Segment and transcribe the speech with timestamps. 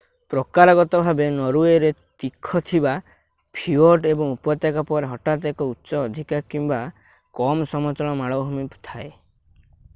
[0.33, 1.91] ପ୍ରକାରଗତ ଭାବେ ନରୱେରେ
[2.23, 2.93] ତୀଖ ଥିବା
[3.59, 6.83] ଫିଓର୍ଡ ଏବଂ ଉପତ୍ୟକା ପରେ ହଠାତ୍ ଏକ ଉଚ୍ଚ ଅଧିକ କିମ୍ବା
[7.41, 9.11] କମ୍ ସମତଳ ମାଳଭୂମି ଥାଏ